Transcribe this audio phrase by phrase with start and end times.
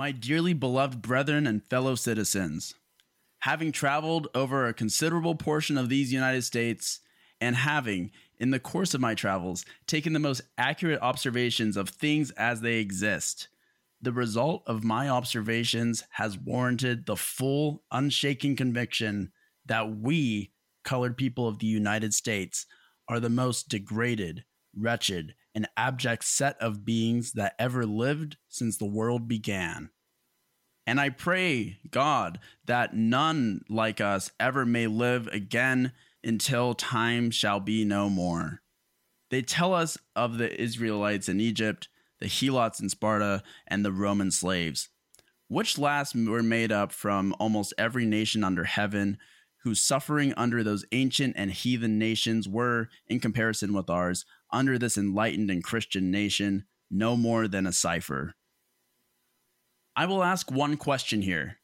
[0.00, 2.72] My dearly beloved brethren and fellow citizens,
[3.40, 7.00] having traveled over a considerable portion of these United States,
[7.38, 12.30] and having, in the course of my travels, taken the most accurate observations of things
[12.30, 13.48] as they exist,
[14.00, 19.30] the result of my observations has warranted the full, unshaken conviction
[19.66, 20.50] that we,
[20.82, 22.64] colored people of the United States,
[23.06, 24.44] are the most degraded,
[24.74, 29.90] wretched, and abject set of beings that ever lived since the world began.
[30.86, 35.92] And I pray, God, that none like us ever may live again
[36.24, 38.62] until time shall be no more.
[39.30, 41.88] They tell us of the Israelites in Egypt
[42.20, 44.88] the Helots in Sparta, and the Roman slaves,
[45.48, 49.18] which last were made up from almost every nation under heaven,
[49.62, 54.96] whose suffering under those ancient and heathen nations were, in comparison with ours, under this
[54.96, 58.34] enlightened and Christian nation, no more than a cipher.
[59.96, 61.58] I will ask one question here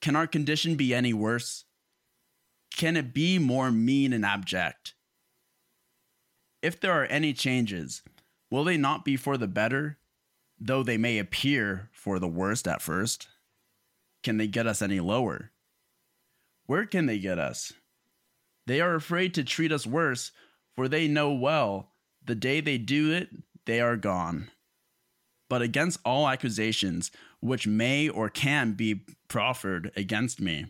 [0.00, 1.64] Can our condition be any worse?
[2.74, 4.94] Can it be more mean and abject?
[6.62, 8.02] If there are any changes,
[8.54, 9.98] Will they not be for the better,
[10.60, 13.26] though they may appear for the worst at first?
[14.22, 15.50] Can they get us any lower?
[16.66, 17.72] Where can they get us?
[18.68, 20.30] They are afraid to treat us worse,
[20.76, 21.93] for they know well
[22.24, 23.28] the day they do it,
[23.66, 24.50] they are gone.
[25.48, 30.66] But against all accusations which may or can be proffered against me,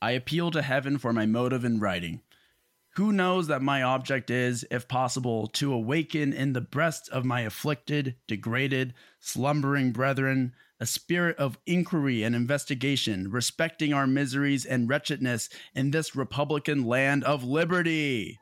[0.00, 2.22] I appeal to heaven for my motive in writing.
[2.96, 7.42] Who knows that my object is, if possible, to awaken in the breasts of my
[7.42, 15.50] afflicted, degraded, slumbering brethren a spirit of inquiry and investigation respecting our miseries and wretchedness
[15.74, 18.40] in this Republican land of liberty?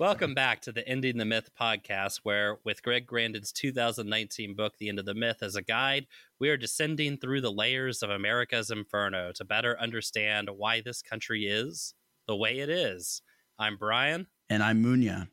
[0.00, 4.88] Welcome back to the Ending the Myth podcast, where with Greg Grandin's 2019 book, The
[4.88, 6.06] End of the Myth, as a guide,
[6.38, 11.46] we are descending through the layers of America's inferno to better understand why this country
[11.46, 11.94] is
[12.28, 13.22] the way it is.
[13.58, 14.28] I'm Brian.
[14.48, 15.30] And I'm Munya.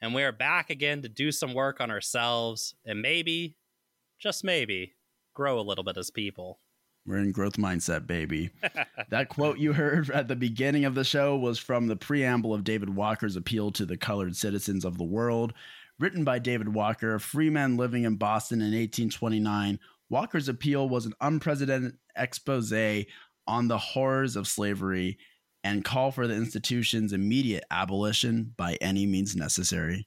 [0.00, 3.56] And we are back again to do some work on ourselves and maybe,
[4.20, 4.94] just maybe,
[5.34, 6.60] grow a little bit as people.
[7.06, 8.50] We're in growth mindset, baby.
[9.10, 12.64] that quote you heard at the beginning of the show was from the preamble of
[12.64, 15.52] David Walker's appeal to the colored citizens of the world.
[15.98, 19.78] Written by David Walker, a free man living in Boston in 1829,
[20.10, 22.72] Walker's appeal was an unprecedented expose
[23.46, 25.18] on the horrors of slavery
[25.62, 30.06] and call for the institution's immediate abolition by any means necessary.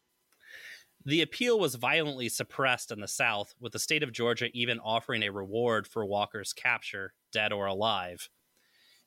[1.05, 5.23] The appeal was violently suppressed in the South, with the state of Georgia even offering
[5.23, 8.29] a reward for Walker's capture, dead or alive.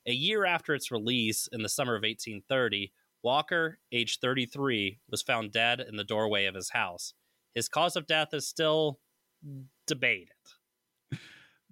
[0.05, 2.91] A year after its release, in the summer of 1830,
[3.23, 7.13] Walker, aged 33, was found dead in the doorway of his house.
[7.53, 8.99] His cause of death is still
[9.87, 10.29] debated.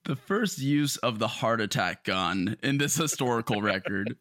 [0.03, 4.15] The first use of the heart attack gun in this historical record.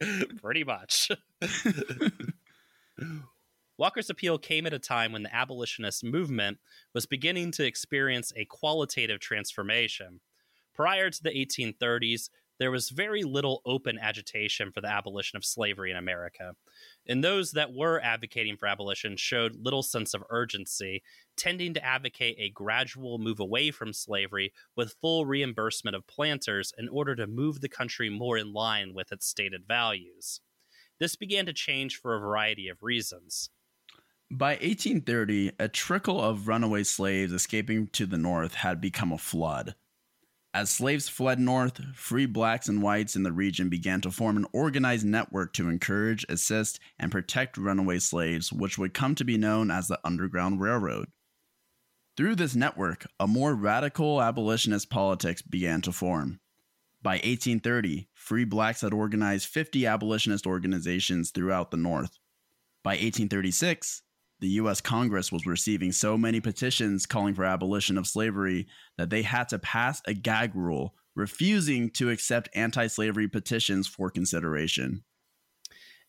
[0.42, 1.10] Pretty much.
[3.76, 6.58] Walker's appeal came at a time when the abolitionist movement
[6.94, 10.20] was beginning to experience a qualitative transformation.
[10.74, 12.28] Prior to the 1830s,
[12.60, 16.54] there was very little open agitation for the abolition of slavery in America.
[17.08, 21.02] And those that were advocating for abolition showed little sense of urgency,
[21.36, 26.88] tending to advocate a gradual move away from slavery with full reimbursement of planters in
[26.88, 30.40] order to move the country more in line with its stated values.
[31.00, 33.50] This began to change for a variety of reasons.
[34.30, 39.74] By 1830, a trickle of runaway slaves escaping to the north had become a flood.
[40.54, 44.46] As slaves fled north, free blacks and whites in the region began to form an
[44.52, 49.70] organized network to encourage, assist, and protect runaway slaves, which would come to be known
[49.70, 51.06] as the Underground Railroad.
[52.16, 56.40] Through this network, a more radical abolitionist politics began to form.
[57.02, 62.18] By 1830, free blacks had organized 50 abolitionist organizations throughout the North.
[62.82, 64.02] By 1836,
[64.40, 64.80] the U.S.
[64.80, 68.66] Congress was receiving so many petitions calling for abolition of slavery
[68.98, 74.10] that they had to pass a gag rule refusing to accept anti slavery petitions for
[74.10, 75.04] consideration.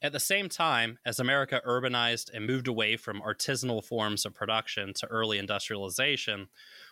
[0.01, 4.93] At the same time, as America urbanized and moved away from artisanal forms of production
[4.95, 6.47] to early industrialization,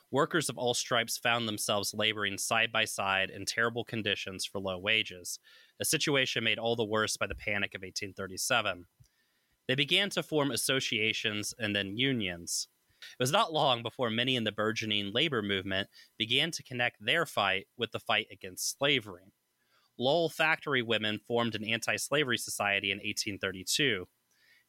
[0.10, 4.78] workers of all stripes found themselves laboring side by side in terrible conditions for low
[4.78, 5.38] wages,
[5.80, 8.86] a situation made all the worse by the Panic of 1837.
[9.68, 12.68] They began to form associations and then unions.
[13.02, 17.26] It was not long before many in the burgeoning labor movement began to connect their
[17.26, 19.34] fight with the fight against slavery.
[19.98, 24.08] Lowell factory women formed an anti slavery society in 1832.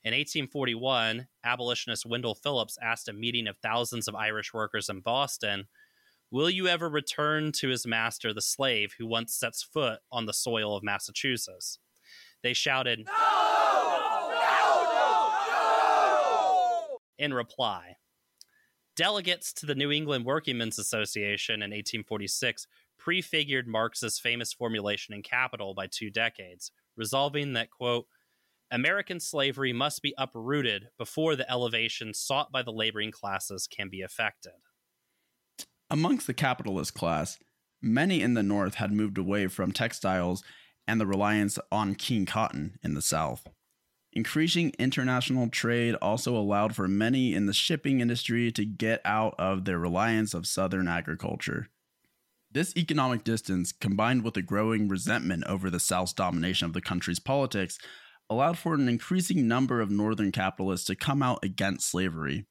[0.04, 5.66] In 1841, abolitionist Wendell Phillips asked a meeting of thousands of Irish workers in Boston,
[6.30, 10.32] Will you ever return to his master, the slave, who once sets foot on the
[10.34, 11.78] soil of Massachusetts?
[12.42, 13.12] They shouted, No!
[13.12, 14.84] No!
[16.90, 16.98] No!
[17.18, 17.96] In reply,
[18.96, 25.74] Delegates to the New England Workingmen's Association in 1846 prefigured Marx's famous formulation in Capital
[25.74, 28.06] by two decades, resolving that, quote,
[28.70, 33.98] American slavery must be uprooted before the elevation sought by the laboring classes can be
[34.00, 34.52] effected.
[35.90, 37.38] Amongst the capitalist class,
[37.82, 40.44] many in the North had moved away from textiles
[40.86, 43.48] and the reliance on king cotton in the South.
[44.16, 49.64] Increasing international trade also allowed for many in the shipping industry to get out of
[49.64, 51.68] their reliance of southern agriculture.
[52.52, 57.18] This economic distance, combined with a growing resentment over the South's domination of the country's
[57.18, 57.76] politics,
[58.30, 62.46] allowed for an increasing number of northern capitalists to come out against slavery,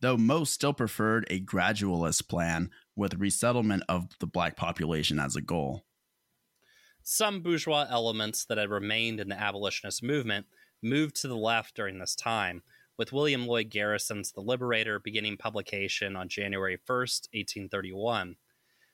[0.00, 5.40] though most still preferred a gradualist plan with resettlement of the black population as a
[5.40, 5.84] goal.
[7.04, 10.46] Some bourgeois elements that had remained in the abolitionist movement
[10.88, 12.62] moved to the left during this time,
[12.96, 18.36] with William Lloyd Garrison's The Liberator beginning publication on January 1st, 1831.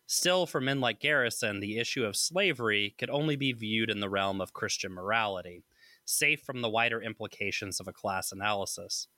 [0.06, 4.10] Still, for men like Garrison, the issue of slavery could only be viewed in the
[4.10, 5.64] realm of Christian morality,
[6.04, 9.08] safe from the wider implications of a class analysis.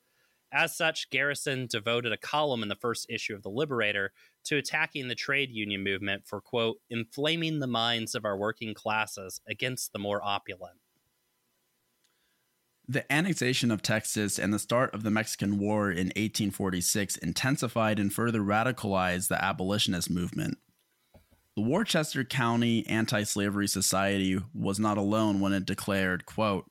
[0.52, 4.12] As such, Garrison devoted a column in the first issue of The Liberator
[4.44, 9.40] to attacking the trade union movement for, quote, inflaming the minds of our working classes
[9.48, 10.78] against the more opulent.
[12.86, 18.12] The annexation of Texas and the start of the Mexican War in 1846 intensified and
[18.12, 20.58] further radicalized the abolitionist movement.
[21.56, 26.70] The Worcester County Anti-Slavery Society was not alone when it declared, quote,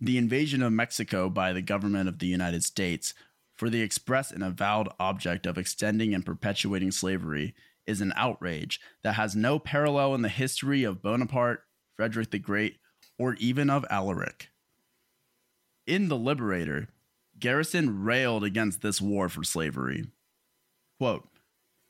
[0.00, 3.12] "The invasion of Mexico by the government of the United States
[3.56, 7.56] for the express and avowed object of extending and perpetuating slavery
[7.86, 11.64] is an outrage that has no parallel in the history of Bonaparte,
[11.96, 12.78] Frederick the Great,
[13.18, 14.50] or even of Alaric."
[15.86, 16.88] In The Liberator,
[17.38, 20.04] Garrison railed against this war for slavery.
[20.98, 21.28] Quote,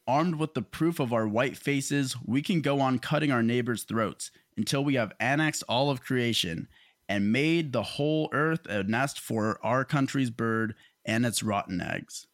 [0.07, 3.85] Armed with the proof of our white faces, we can go on cutting our neighbors'
[3.85, 6.69] throats until we have annexed all of creation
[7.09, 12.27] and made the whole earth a nest for our country's bird and its rotten eggs.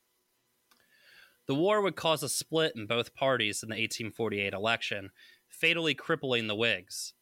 [1.47, 5.11] The war would cause a split in both parties in the 1848 election,
[5.49, 7.15] fatally crippling the Whigs.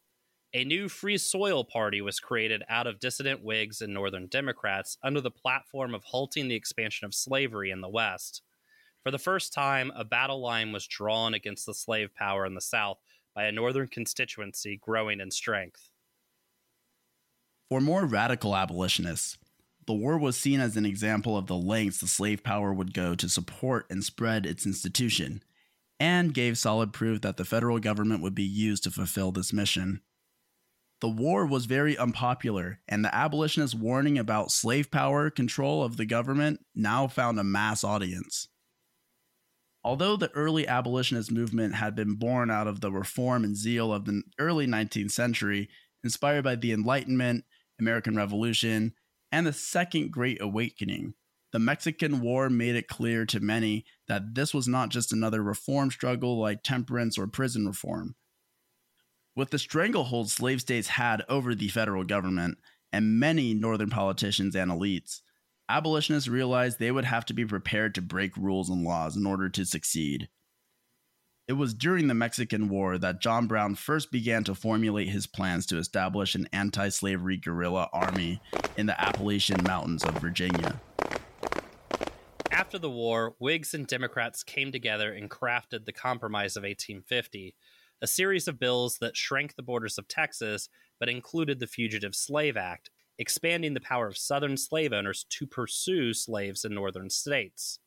[0.55, 5.19] A new Free Soil Party was created out of dissident Whigs and Northern Democrats under
[5.19, 8.41] the platform of halting the expansion of slavery in the West.
[9.03, 12.61] For the first time, a battle line was drawn against the slave power in the
[12.61, 12.99] South
[13.35, 15.89] by a Northern constituency growing in strength.
[17.67, 19.37] For more radical abolitionists,
[19.85, 23.13] the war was seen as an example of the lengths the slave power would go
[23.13, 25.43] to support and spread its institution,
[25.99, 29.99] and gave solid proof that the federal government would be used to fulfill this mission.
[31.05, 36.05] The war was very unpopular, and the abolitionists' warning about slave power control of the
[36.07, 38.47] government now found a mass audience.
[39.83, 44.05] Although the early abolitionist movement had been born out of the reform and zeal of
[44.05, 45.69] the early 19th century,
[46.03, 47.45] inspired by the Enlightenment,
[47.79, 48.95] American Revolution,
[49.31, 51.13] and the Second Great Awakening,
[51.51, 55.91] the Mexican War made it clear to many that this was not just another reform
[55.91, 58.15] struggle like temperance or prison reform
[59.35, 62.57] with the stranglehold slave states had over the federal government
[62.91, 65.21] and many northern politicians and elites,
[65.67, 69.49] abolitionists realized they would have to be prepared to break rules and laws in order
[69.49, 70.29] to succeed.
[71.47, 75.67] It was during the Mexican War that John Brown first began to formulate his plans
[75.67, 78.41] to establish an anti slavery guerrilla army
[78.77, 80.81] in the Appalachian Mountains of Virginia.
[82.49, 87.53] After the war, Whigs and Democrats came together and crafted the Compromise of 1850,
[88.01, 92.57] a series of bills that shrank the borders of Texas but included the Fugitive Slave
[92.57, 97.79] Act, expanding the power of Southern slave owners to pursue slaves in Northern states.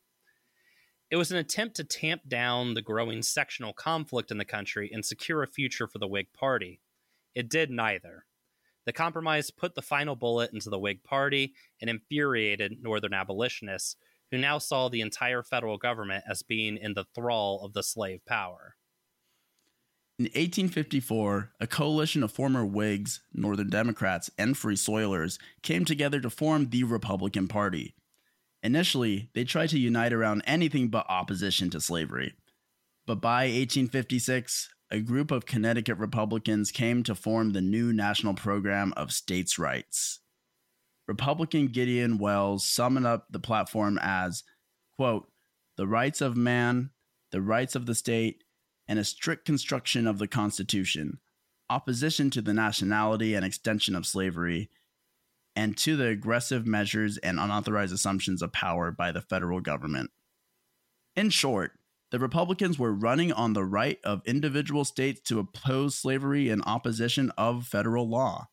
[1.11, 5.03] It was an attempt to tamp down the growing sectional conflict in the country and
[5.03, 6.81] secure a future for the Whig Party.
[7.33, 8.25] It did neither.
[8.85, 13.95] The compromise put the final bullet into the Whig Party and infuriated Northern abolitionists,
[14.31, 18.23] who now saw the entire federal government as being in the thrall of the slave
[18.25, 18.75] power.
[20.19, 26.29] In 1854, a coalition of former Whigs, Northern Democrats, and Free Soilers came together to
[26.29, 27.95] form the Republican Party.
[28.61, 32.33] Initially, they tried to unite around anything but opposition to slavery.
[33.07, 38.93] But by 1856, a group of Connecticut Republicans came to form the new national program
[38.97, 40.19] of states' rights.
[41.07, 44.43] Republican Gideon Welles summed up the platform as,
[44.97, 45.31] quote,
[45.77, 46.89] the rights of man,
[47.31, 48.43] the rights of the state,
[48.89, 51.19] and a strict construction of the Constitution,
[51.69, 54.71] opposition to the nationality and extension of slavery,
[55.55, 60.09] and to the aggressive measures and unauthorized assumptions of power by the federal government.
[61.15, 61.73] In short,
[62.11, 67.31] the Republicans were running on the right of individual states to oppose slavery in opposition
[67.37, 68.47] of federal law.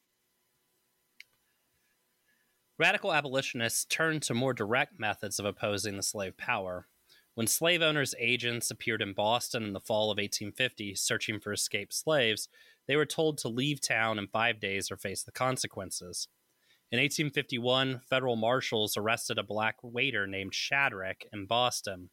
[2.78, 6.88] Radical abolitionists turned to more direct methods of opposing the slave power.
[7.36, 11.92] When slave owners' agents appeared in Boston in the fall of 1850 searching for escaped
[11.92, 12.48] slaves,
[12.88, 16.28] they were told to leave town in five days or face the consequences.
[16.90, 22.08] In 1851, federal marshals arrested a black waiter named Shadrach in Boston.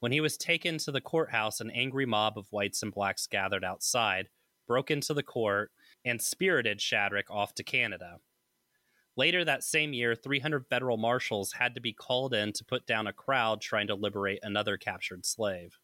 [0.00, 3.62] When he was taken to the courthouse, an angry mob of whites and blacks gathered
[3.62, 4.28] outside,
[4.66, 5.70] broke into the court,
[6.04, 8.18] and spirited Shadrach off to Canada.
[9.18, 13.08] Later that same year, 300 federal marshals had to be called in to put down
[13.08, 15.76] a crowd trying to liberate another captured slave.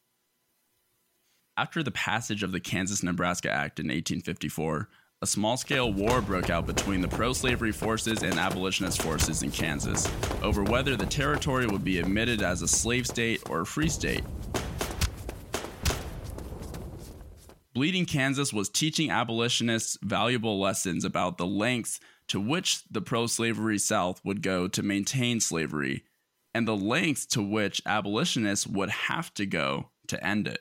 [1.57, 4.89] After the passage of the Kansas Nebraska Act in 1854,
[5.21, 9.51] a small scale war broke out between the pro slavery forces and abolitionist forces in
[9.51, 10.09] Kansas
[10.41, 14.23] over whether the territory would be admitted as a slave state or a free state.
[17.75, 23.79] Bleeding Kansas was teaching abolitionists valuable lessons about the lengths to which the pro slavery
[23.79, 26.05] South would go to maintain slavery,
[26.55, 30.61] and the lengths to which abolitionists would have to go to end it.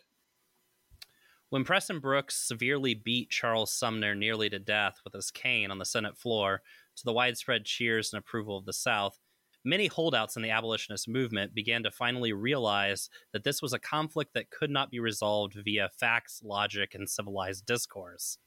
[1.49, 5.85] When Preston Brooks severely beat Charles Sumner nearly to death with his cane on the
[5.85, 6.63] Senate floor,
[6.95, 9.19] to the widespread cheers and approval of the South,
[9.63, 14.33] many holdouts in the abolitionist movement began to finally realize that this was a conflict
[14.33, 18.39] that could not be resolved via facts, logic, and civilized discourse.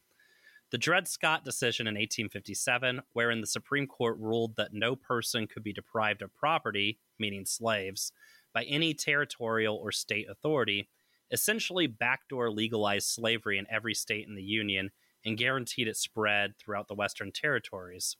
[0.72, 5.62] The Dred Scott decision in 1857, wherein the Supreme Court ruled that no person could
[5.62, 8.12] be deprived of property, meaning slaves,
[8.52, 10.88] by any territorial or state authority,
[11.30, 14.90] essentially backdoor legalized slavery in every state in the Union
[15.24, 18.16] and guaranteed its spread throughout the Western territories.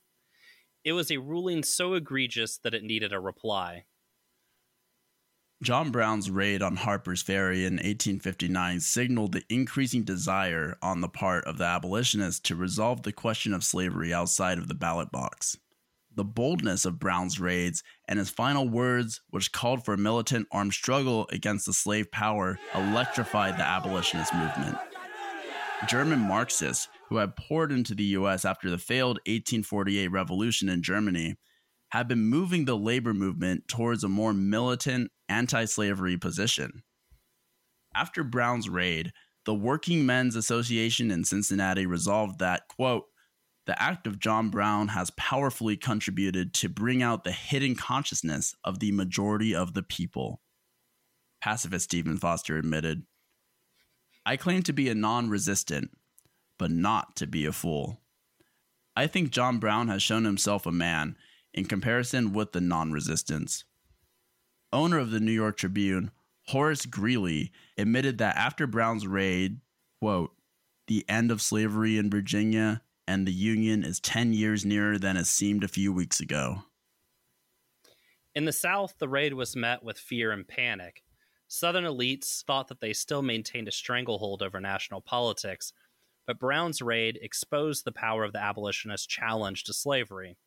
[0.85, 3.85] It was a ruling so egregious that it needed a reply.
[5.63, 11.45] John Brown's raid on Harper's Ferry in 1859 signaled the increasing desire on the part
[11.45, 15.57] of the abolitionists to resolve the question of slavery outside of the ballot box.
[16.15, 20.73] The boldness of Brown's raids and his final words, which called for a militant armed
[20.73, 24.77] struggle against the slave power, electrified the abolitionist movement.
[25.87, 31.35] German Marxists, who had poured into the US after the failed 1848 revolution in Germany,
[31.89, 36.83] had been moving the labor movement towards a more militant, anti slavery position.
[37.95, 39.11] After Brown's raid,
[39.45, 43.05] the Working Men's Association in Cincinnati resolved that, quote,
[43.65, 48.79] the act of John Brown has powerfully contributed to bring out the hidden consciousness of
[48.79, 50.41] the majority of the people.
[51.41, 53.03] Pacifist Stephen Foster admitted,
[54.25, 55.91] I claim to be a non resistant,
[56.57, 58.01] but not to be a fool.
[58.95, 61.17] I think John Brown has shown himself a man
[61.57, 63.65] in comparison with the non resistance.
[64.71, 66.11] Owner of the New York Tribune,
[66.49, 69.59] Horace Greeley, admitted that after Brown's raid,
[69.99, 70.31] quote,
[70.85, 75.25] the end of slavery in Virginia and the Union is 10 years nearer than it
[75.25, 76.63] seemed a few weeks ago.
[78.35, 81.03] In the South, the raid was met with fear and panic.
[81.47, 85.73] Southern elites thought that they still maintained a stranglehold over national politics,
[86.27, 90.37] but Brown's raid exposed the power of the abolitionist challenge to slavery.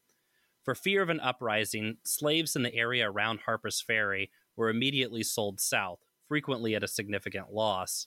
[0.62, 5.59] For fear of an uprising, slaves in the area around Harper's Ferry were immediately sold
[5.59, 8.07] south, frequently at a significant loss.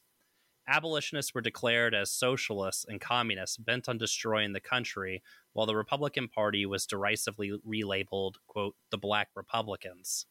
[0.67, 6.29] Abolitionists were declared as socialists and communists bent on destroying the country, while the Republican
[6.29, 10.27] Party was derisively relabeled, quote, the Black Republicans.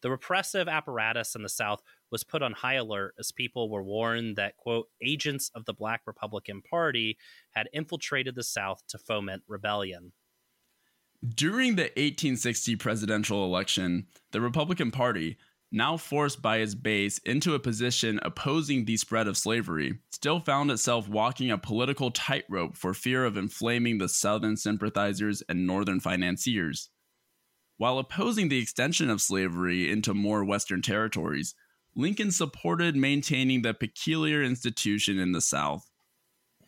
[0.00, 4.36] The repressive apparatus in the South was put on high alert as people were warned
[4.36, 7.18] that, quote, agents of the Black Republican Party
[7.50, 10.12] had infiltrated the South to foment rebellion.
[11.26, 15.36] During the 1860 presidential election, the Republican Party,
[15.72, 20.70] now forced by its base into a position opposing the spread of slavery, still found
[20.70, 26.88] itself walking a political tightrope for fear of inflaming the Southern sympathizers and Northern financiers.
[27.78, 31.54] While opposing the extension of slavery into more Western territories,
[31.96, 35.90] Lincoln supported maintaining the peculiar institution in the South.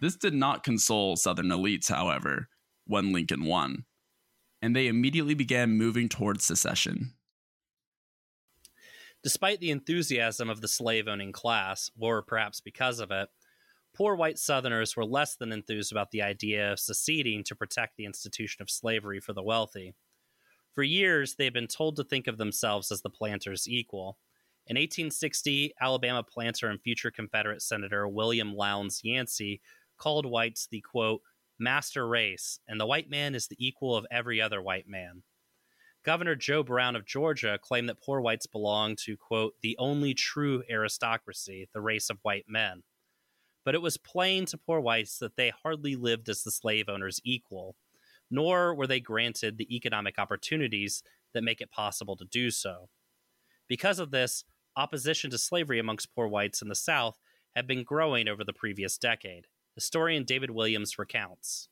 [0.01, 2.49] This did not console Southern elites, however,
[2.87, 3.85] when Lincoln won,
[4.63, 7.15] and they immediately began moving towards secession.
[9.23, 13.29] Despite the enthusiasm of the slave owning class, or perhaps because of it,
[13.95, 18.07] poor white Southerners were less than enthused about the idea of seceding to protect the
[18.07, 19.95] institution of slavery for the wealthy.
[20.75, 24.19] For years, they had been told to think of themselves as the planters' equal.
[24.67, 29.61] In 1860, Alabama planter and future Confederate Senator William Lowndes Yancey
[29.99, 31.21] called whites the quote,
[31.61, 35.23] master race, and the white man is the equal of every other white man.
[36.03, 40.63] Governor Joe Brown of Georgia claimed that poor whites belonged to, quote, the only true
[40.71, 42.83] aristocracy, the race of white men.
[43.65, 47.21] But it was plain to poor whites that they hardly lived as the slave owner's
[47.23, 47.77] equal,
[48.31, 51.03] nor were they granted the economic opportunities
[51.35, 52.89] that make it possible to do so.
[53.69, 54.45] Because of this,
[54.77, 57.19] opposition to slavery amongst poor whites in the South
[57.55, 59.47] had been growing over the previous decade.
[59.75, 61.69] Historian David Williams recounts.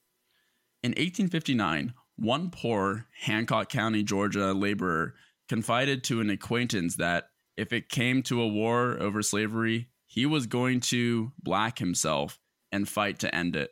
[0.82, 5.14] In 1859, one poor Hancock County, Georgia laborer
[5.48, 10.46] confided to an acquaintance that if it came to a war over slavery, he was
[10.46, 12.38] going to black himself
[12.70, 13.70] and fight to end it.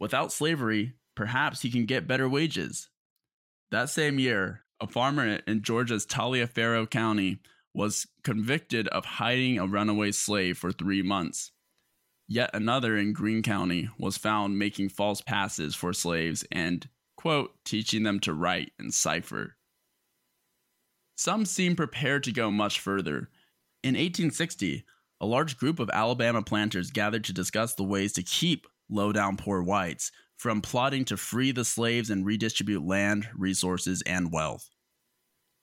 [0.00, 2.88] Without slavery, perhaps he can get better wages.
[3.70, 7.40] That same year, a farmer in Georgia's Taliaferro County
[7.74, 11.50] was convicted of hiding a runaway slave for three months.
[12.26, 18.02] Yet another in Greene County was found making false passes for slaves and, quote, teaching
[18.02, 19.56] them to write and cipher.
[21.16, 23.30] Some seem prepared to go much further.
[23.82, 24.84] In 1860,
[25.20, 29.36] a large group of Alabama planters gathered to discuss the ways to keep low down
[29.36, 34.68] poor whites from plotting to free the slaves and redistribute land, resources, and wealth.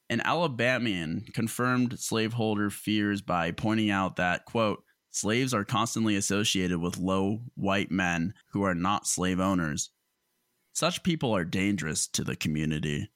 [0.10, 6.98] An Alabamian confirmed slaveholder fears by pointing out that, quote, slaves are constantly associated with
[6.98, 9.92] low white men who are not slave owners.
[10.74, 13.12] Such people are dangerous to the community.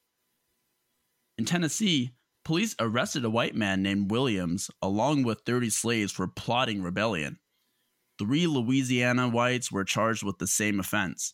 [1.38, 2.12] In Tennessee,
[2.44, 7.40] police arrested a white man named Williams along with 30 slaves for plotting rebellion.
[8.20, 11.34] Three Louisiana whites were charged with the same offense.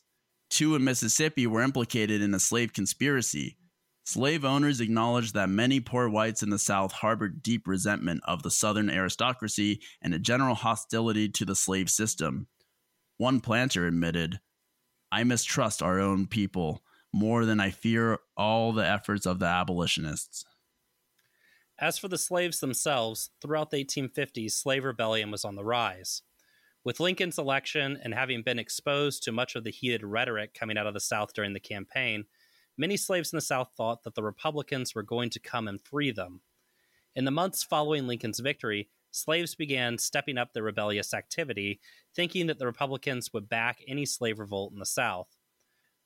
[0.49, 3.57] Two in Mississippi were implicated in a slave conspiracy.
[4.03, 8.51] Slave owners acknowledged that many poor whites in the South harbored deep resentment of the
[8.51, 12.47] Southern aristocracy and a general hostility to the slave system.
[13.17, 14.39] One planter admitted,
[15.11, 16.83] I mistrust our own people
[17.13, 20.45] more than I fear all the efforts of the abolitionists.
[21.77, 26.21] As for the slaves themselves, throughout the 1850s, slave rebellion was on the rise.
[26.83, 30.87] With Lincoln's election and having been exposed to much of the heated rhetoric coming out
[30.87, 32.25] of the South during the campaign,
[32.81, 36.11] many slaves in the South thought that the Republicans were going to come and free
[36.11, 36.41] them.
[37.15, 41.79] In the months following Lincoln's victory, slaves began stepping up their rebellious activity,
[42.15, 45.27] thinking that the Republicans would back any slave revolt in the South.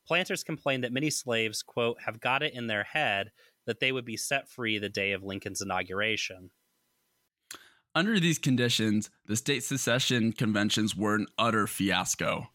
[0.05, 3.31] Planters complained that many slaves, quote, have got it in their head
[3.65, 6.51] that they would be set free the day of Lincoln's inauguration.
[7.95, 12.49] Under these conditions, the state secession conventions were an utter fiasco.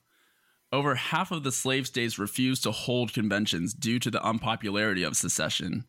[0.72, 5.16] Over half of the slave states refused to hold conventions due to the unpopularity of
[5.16, 5.85] secession.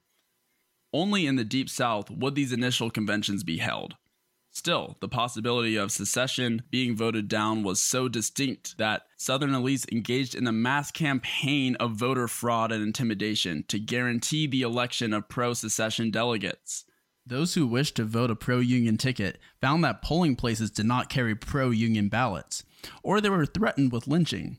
[0.92, 3.96] Only in the Deep South would these initial conventions be held.
[4.50, 10.36] Still, the possibility of secession being voted down was so distinct that Southern elites engaged
[10.36, 15.54] in a mass campaign of voter fraud and intimidation to guarantee the election of pro
[15.54, 16.84] secession delegates.
[17.26, 21.08] Those who wished to vote a pro union ticket found that polling places did not
[21.08, 22.64] carry pro union ballots,
[23.04, 24.58] or they were threatened with lynching.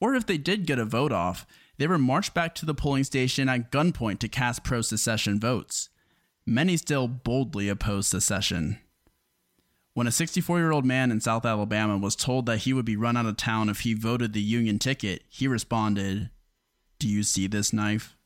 [0.00, 3.04] Or if they did get a vote off, they were marched back to the polling
[3.04, 5.88] station at gunpoint to cast pro secession votes.
[6.46, 8.78] Many still boldly opposed secession.
[9.94, 12.96] When a 64 year old man in South Alabama was told that he would be
[12.96, 16.30] run out of town if he voted the Union ticket, he responded,
[16.98, 18.16] Do you see this knife?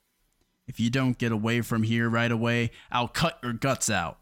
[0.67, 4.19] If you don't get away from here right away, I'll cut your guts out.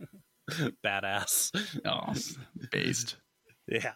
[0.84, 1.50] Badass.
[1.84, 2.12] Oh,
[2.70, 3.16] based.
[3.68, 3.92] yeah.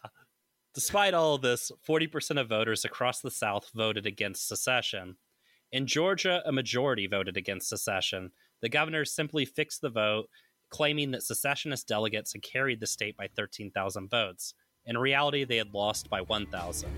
[0.78, 5.16] Despite all of this, 40% of voters across the South voted against secession.
[5.72, 8.30] In Georgia, a majority voted against secession.
[8.62, 10.28] The governor simply fixed the vote,
[10.70, 14.54] claiming that secessionist delegates had carried the state by 13,000 votes.
[14.86, 16.88] In reality, they had lost by 1,000.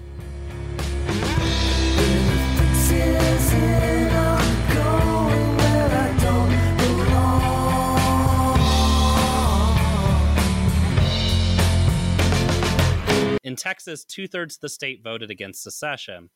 [13.57, 16.31] Texas, two thirds of the state voted against secession.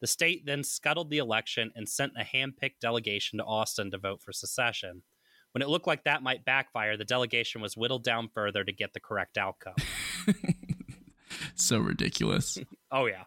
[0.00, 3.98] The state then scuttled the election and sent a hand picked delegation to Austin to
[3.98, 5.02] vote for secession.
[5.52, 8.92] When it looked like that might backfire, the delegation was whittled down further to get
[8.92, 9.74] the correct outcome.
[11.54, 12.58] so ridiculous.
[12.92, 13.24] oh, yeah.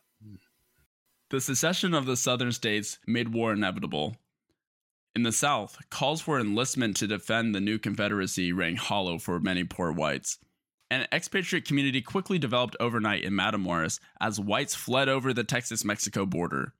[1.30, 4.16] The secession of the southern states made war inevitable.
[5.16, 9.64] In the South, calls for enlistment to defend the new Confederacy rang hollow for many
[9.64, 10.40] poor whites.
[10.92, 16.26] An expatriate community quickly developed overnight in Matamoros as whites fled over the Texas Mexico
[16.26, 16.74] border.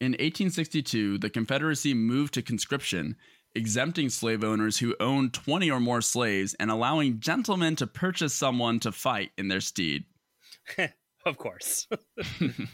[0.00, 3.14] In 1862, the Confederacy moved to conscription,
[3.54, 8.80] exempting slave owners who owned 20 or more slaves and allowing gentlemen to purchase someone
[8.80, 10.04] to fight in their stead.
[11.26, 11.86] of course.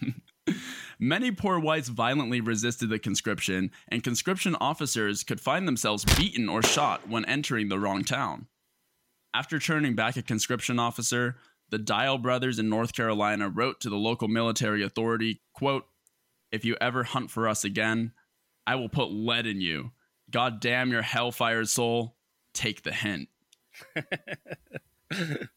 [1.00, 6.62] Many poor whites violently resisted the conscription, and conscription officers could find themselves beaten or
[6.62, 8.46] shot when entering the wrong town.
[9.34, 11.36] After turning back a conscription officer,
[11.70, 15.86] the Dial brothers in North Carolina wrote to the local military authority, quote,
[16.50, 18.12] "If you ever hunt for us again,
[18.66, 19.92] I will put lead in you.
[20.30, 22.16] God damn your hellfired soul.
[22.52, 23.28] Take the hint."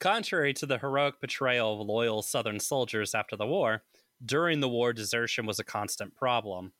[0.00, 3.84] Contrary to the heroic portrayal of loyal Southern soldiers after the war,
[4.24, 6.72] during the war, desertion was a constant problem.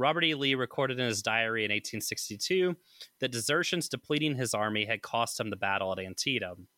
[0.00, 0.34] Robert E.
[0.34, 2.74] Lee recorded in his diary in 1862
[3.20, 6.68] that desertions depleting his army had cost him the battle at Antietam.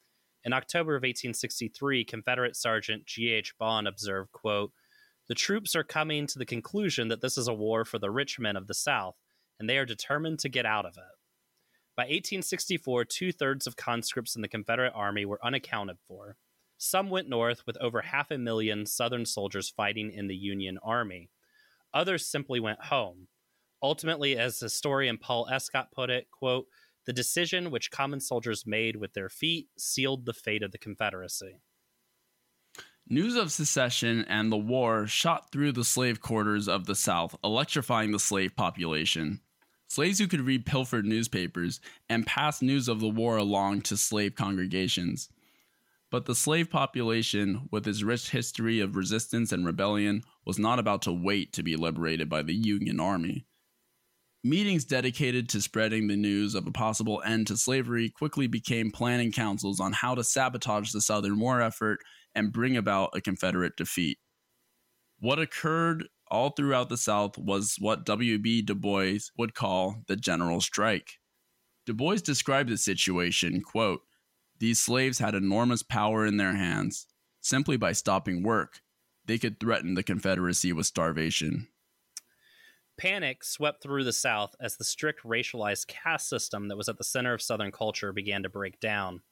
[0.43, 3.55] In October of 1863, Confederate Sergeant G.H.
[3.61, 4.73] Bond observed, quote,
[5.29, 8.41] The troops are coming to the conclusion that this is a war for the rich
[8.41, 9.15] men of the South,
[9.61, 11.15] and they are determined to get out of it.
[11.97, 16.39] By 1864, two thirds of conscripts in the Confederate Army were unaccounted for.
[16.77, 21.31] Some went north, with over half a million Southern soldiers fighting in the Union Army.
[21.95, 23.29] Others simply went home.
[23.83, 26.67] Ultimately, as historian Paul Escott put it, quote,
[27.05, 31.61] the decision which common soldiers made with their feet sealed the fate of the Confederacy.
[33.09, 38.13] News of secession and the war shot through the slave quarters of the South, electrifying
[38.13, 39.41] the slave population.
[39.89, 44.37] Slaves who could read pilfered newspapers and pass news of the war along to slave
[44.37, 45.29] congregations.
[46.13, 51.01] But the slave population, with its rich history of resistance and rebellion, was not about
[51.03, 53.47] to wait to be liberated by the Union Army.
[54.45, 59.33] Meetings dedicated to spreading the news of a possible end to slavery quickly became planning
[59.33, 62.01] councils on how to sabotage the Southern war effort
[62.35, 64.19] and bring about a Confederate defeat.
[65.19, 68.63] What occurred all throughout the South was what W.E.B.
[68.63, 71.13] Du Bois would call the general strike.
[71.87, 74.03] Du Bois described the situation, quote,
[74.63, 77.09] These slaves had enormous power in their hands.
[77.41, 78.81] Simply by stopping work,
[79.27, 81.67] they could threaten the Confederacy with starvation.
[82.97, 87.03] Panic swept through the South as the strict racialized caste system that was at the
[87.03, 89.23] center of Southern culture began to break down.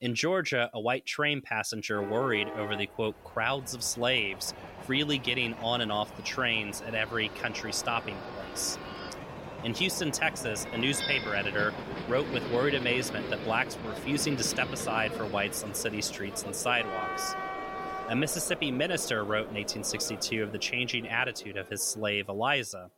[0.00, 5.54] In Georgia, a white train passenger worried over the quote crowds of slaves freely getting
[5.54, 8.76] on and off the trains at every country stopping place.
[9.64, 11.74] In Houston, Texas, a newspaper editor
[12.08, 16.00] wrote with worried amazement that blacks were refusing to step aside for whites on city
[16.00, 17.34] streets and sidewalks.
[18.08, 22.90] A Mississippi minister wrote in 1862 of the changing attitude of his slave Eliza.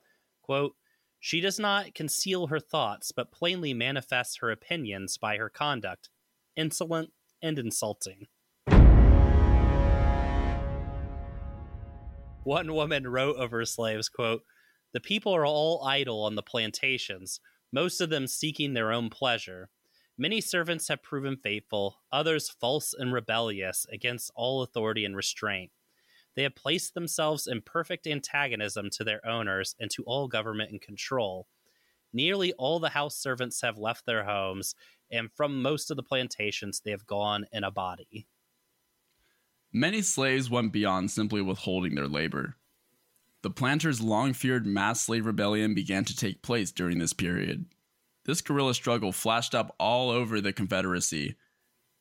[0.43, 0.75] Quote,
[1.19, 6.11] She does not conceal her thoughts, but plainly manifests her opinions by her conduct
[6.57, 7.11] insolent,
[7.43, 8.27] and insulting.
[12.45, 14.43] One woman wrote of her slaves, quote,
[14.93, 17.41] The people are all idle on the plantations,
[17.73, 19.71] most of them seeking their own pleasure.
[20.19, 25.71] Many servants have proven faithful, others false and rebellious against all authority and restraint.
[26.37, 30.81] They have placed themselves in perfect antagonism to their owners and to all government and
[30.81, 31.49] control.
[32.13, 34.75] Nearly all the house servants have left their homes,
[35.11, 38.27] and from most of the plantations, they have gone in a body.
[39.73, 42.57] Many slaves went beyond simply withholding their labor.
[43.43, 47.67] The planters' long feared mass slave rebellion began to take place during this period.
[48.27, 51.37] This guerrilla struggle flashed up all over the Confederacy.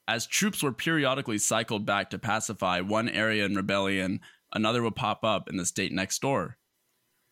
[0.08, 4.20] As troops were periodically cycled back to pacify one area in rebellion,
[4.54, 6.58] another would pop up in the state next door.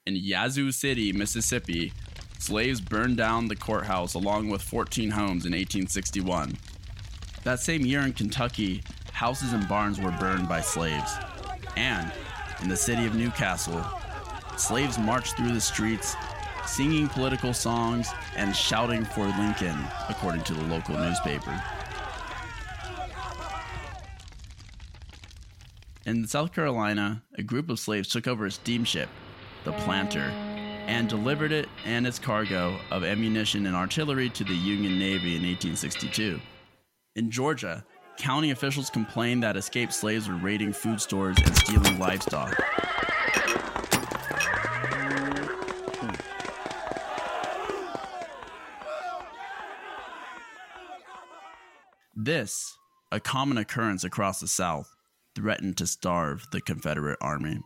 [0.06, 1.92] In Yazoo City, Mississippi,
[2.40, 6.56] slaves burned down the courthouse along with 14 homes in 1861.
[7.44, 11.18] That same year in Kentucky, houses and barns were burned by slaves.
[11.76, 12.12] And
[12.62, 13.84] in the city of Newcastle,
[14.60, 16.16] slaves marched through the streets,
[16.66, 19.78] singing political songs and shouting for Lincoln,
[20.10, 21.62] according to the local newspaper.
[26.06, 29.10] In South Carolina, a group of slaves took over a steamship,
[29.66, 30.32] the Planter,
[30.88, 35.44] and delivered it and its cargo of ammunition and artillery to the Union Navy in
[35.44, 36.40] 1862.
[37.18, 37.84] In Georgia,
[38.18, 42.58] county officials complained that escaped slaves were raiding food stores and stealing livestock.
[52.20, 52.76] This,
[53.12, 54.96] a common occurrence across the South,
[55.36, 57.60] threatened to starve the Confederate Army.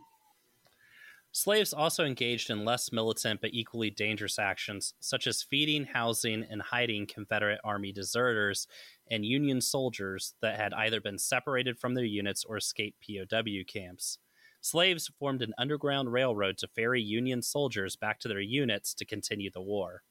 [1.32, 6.60] Slaves also engaged in less militant but equally dangerous actions, such as feeding, housing, and
[6.60, 8.66] hiding Confederate Army deserters
[9.10, 14.18] and Union soldiers that had either been separated from their units or escaped POW camps.
[14.60, 19.50] Slaves formed an underground railroad to ferry Union soldiers back to their units to continue
[19.50, 20.02] the war.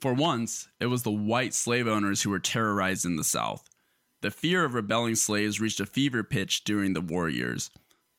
[0.00, 3.68] For once, it was the white slave owners who were terrorized in the South.
[4.22, 7.70] The fear of rebelling slaves reached a fever pitch during the war years.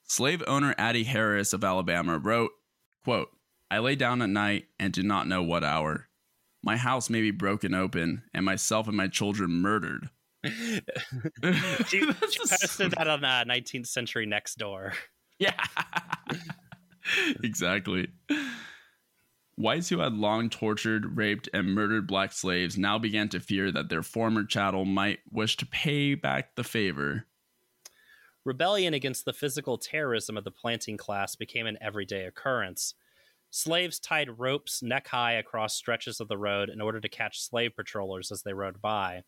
[0.04, 2.52] Slave owner Addie Harris of Alabama wrote,
[3.04, 3.30] quote,
[3.72, 6.08] I lay down at night and do not know what hour.
[6.64, 10.10] My house may be broken open and myself and my children murdered.
[10.44, 10.52] she,
[11.90, 14.94] she posted that on uh, 19th Century Next Door.
[15.38, 15.52] Yeah.
[17.44, 18.08] exactly.
[19.58, 23.90] Whites who had long tortured, raped, and murdered black slaves now began to fear that
[23.90, 27.26] their former chattel might wish to pay back the favor
[28.46, 32.94] rebellion against the physical terrorism of the planting class became an everyday occurrence.
[33.50, 37.76] Slaves tied ropes neck high across stretches of the road in order to catch slave
[37.76, 39.24] patrollers as they rode by.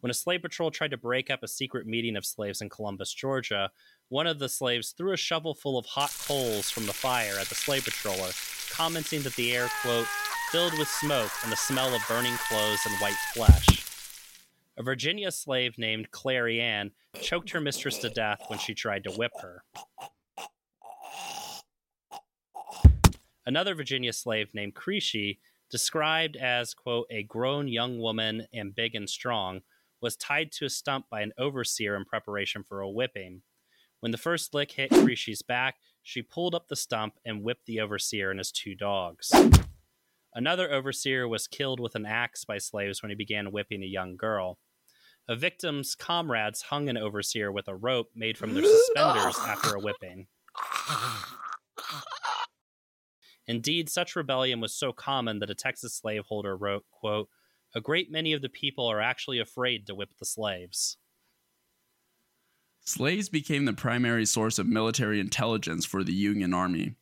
[0.00, 3.12] When a slave patrol tried to break up a secret meeting of slaves in Columbus,
[3.12, 3.70] Georgia,
[4.08, 7.48] one of the slaves threw a shovel full of hot coals from the fire at
[7.48, 8.32] the slave patroller,
[8.70, 10.06] commenting that the air, quote,
[10.50, 13.86] filled with smoke and the smell of burning clothes and white flesh.
[14.76, 19.12] A Virginia slave named Clary Ann choked her mistress to death when she tried to
[19.12, 19.62] whip her.
[23.46, 25.38] Another Virginia slave named Creeshie,
[25.70, 29.60] described as, quote, a grown young woman and big and strong,
[30.00, 33.42] was tied to a stump by an overseer in preparation for a whipping.
[34.00, 37.80] When the first lick hit Creeshie's back, she pulled up the stump and whipped the
[37.80, 39.32] overseer and his two dogs.
[40.34, 44.16] Another overseer was killed with an axe by slaves when he began whipping a young
[44.16, 44.58] girl.
[45.28, 49.80] A victim's comrades hung an overseer with a rope made from their suspenders after a
[49.80, 50.26] whipping.
[53.46, 57.28] Indeed, such rebellion was so common that a Texas slaveholder wrote, quote,
[57.74, 60.96] A great many of the people are actually afraid to whip the slaves.
[62.90, 66.96] Slaves became the primary source of military intelligence for the Union Army.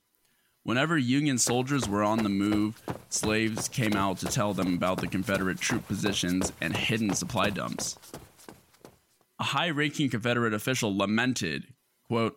[0.63, 5.07] Whenever Union soldiers were on the move, slaves came out to tell them about the
[5.07, 7.97] Confederate troop positions and hidden supply dumps.
[9.39, 11.69] A high ranking Confederate official lamented,
[12.07, 12.37] quote,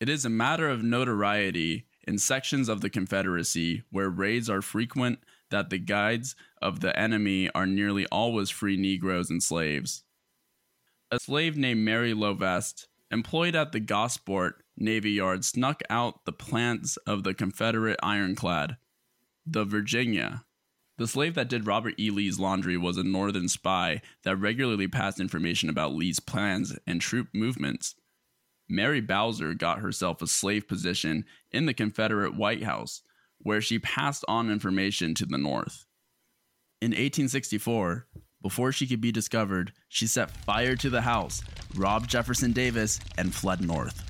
[0.00, 5.18] It is a matter of notoriety in sections of the Confederacy where raids are frequent
[5.50, 10.04] that the guides of the enemy are nearly always free Negroes and slaves.
[11.10, 16.98] A slave named Mary Louvestre, employed at the Gosport, Navy Yard snuck out the plans
[16.98, 18.76] of the Confederate ironclad,
[19.46, 20.44] the Virginia.
[20.98, 22.10] The slave that did Robert E.
[22.10, 27.28] Lee's laundry was a Northern spy that regularly passed information about Lee's plans and troop
[27.32, 27.94] movements.
[28.68, 33.00] Mary Bowser got herself a slave position in the Confederate White House,
[33.38, 35.86] where she passed on information to the North.
[36.82, 38.06] In 1864,
[38.42, 41.42] before she could be discovered, she set fire to the house,
[41.74, 44.04] robbed Jefferson Davis, and fled north.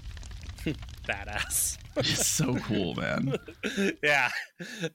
[1.08, 1.78] Badass.
[1.96, 3.36] It's so cool, man.
[4.02, 4.30] yeah.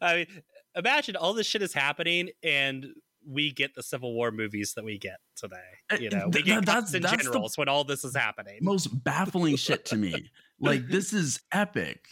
[0.01, 0.27] I mean,
[0.75, 2.87] imagine all this shit is happening and
[3.27, 5.55] we get the Civil War movies that we get today.
[5.91, 8.59] Uh, you know, we get that's, and that's generals when all this is happening.
[8.61, 10.29] Most baffling shit to me.
[10.59, 12.05] Like this is epic.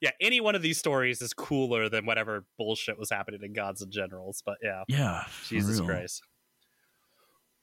[0.00, 3.82] Yeah, any one of these stories is cooler than whatever bullshit was happening in Gods
[3.82, 4.44] and Generals.
[4.46, 6.22] But yeah, yeah, Jesus Christ.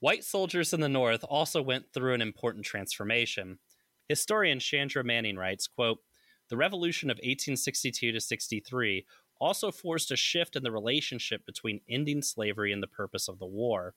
[0.03, 3.59] White soldiers in the North also went through an important transformation.
[4.09, 5.99] Historian Chandra Manning writes, quote,
[6.49, 9.05] The revolution of 1862 to 63
[9.39, 13.45] also forced a shift in the relationship between ending slavery and the purpose of the
[13.45, 13.95] war.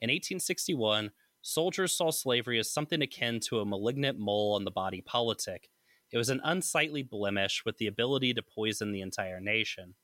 [0.00, 5.02] In 1861, soldiers saw slavery as something akin to a malignant mole on the body
[5.02, 5.70] politic.
[6.10, 9.94] It was an unsightly blemish with the ability to poison the entire nation.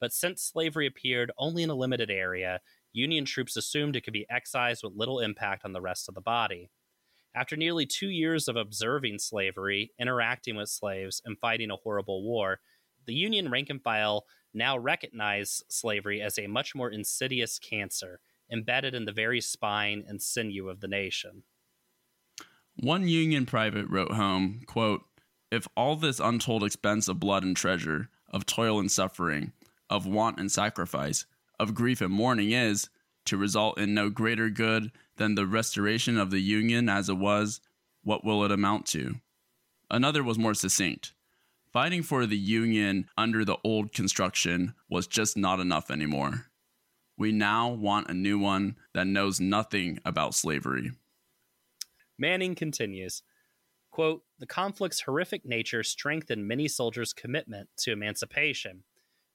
[0.00, 2.60] But since slavery appeared only in a limited area,
[2.96, 6.20] Union troops assumed it could be excised with little impact on the rest of the
[6.22, 6.70] body.
[7.34, 12.60] After nearly two years of observing slavery, interacting with slaves, and fighting a horrible war,
[13.04, 18.94] the Union rank and file now recognize slavery as a much more insidious cancer embedded
[18.94, 21.42] in the very spine and sinew of the nation.
[22.76, 25.02] One Union private wrote home, quote,
[25.50, 29.52] If all this untold expense of blood and treasure, of toil and suffering,
[29.90, 31.26] of want and sacrifice,
[31.58, 32.88] of grief and mourning is,
[33.26, 37.60] to result in no greater good than the restoration of the Union as it was,
[38.02, 39.16] what will it amount to?
[39.90, 41.12] Another was more succinct.
[41.72, 46.46] Fighting for the Union under the old construction was just not enough anymore.
[47.18, 50.92] We now want a new one that knows nothing about slavery.
[52.18, 53.22] Manning continues
[53.90, 58.84] quote, The conflict's horrific nature strengthened many soldiers' commitment to emancipation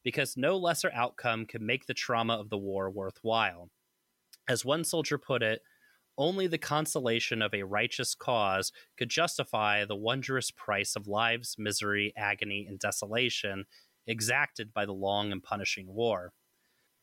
[0.03, 3.69] because no lesser outcome could make the trauma of the war worthwhile.
[4.47, 5.61] As one soldier put it,
[6.17, 12.13] only the consolation of a righteous cause could justify the wondrous price of lives, misery,
[12.17, 13.65] agony, and desolation
[14.05, 16.33] exacted by the long and punishing war.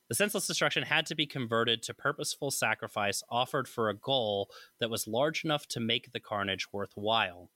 [0.09, 4.49] The senseless destruction had to be converted to purposeful sacrifice offered for a goal
[4.81, 7.51] that was large enough to make the carnage worthwhile.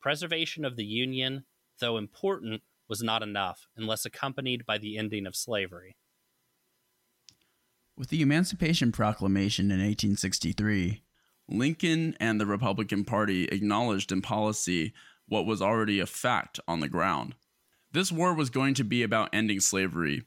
[0.00, 1.44] Preservation of the Union,
[1.80, 5.96] though important, was not enough unless accompanied by the ending of slavery.
[7.96, 11.02] With the Emancipation Proclamation in 1863,
[11.48, 14.92] Lincoln and the Republican Party acknowledged in policy
[15.26, 17.34] what was already a fact on the ground.
[17.90, 20.22] This war was going to be about ending slavery,